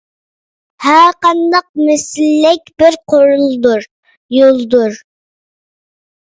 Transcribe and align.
ھەرقانداق 0.85 1.67
مەسلەك 1.89 2.71
بىر 2.83 2.97
قورالدۇر، 3.13 3.87
يولدۇر. 4.39 4.99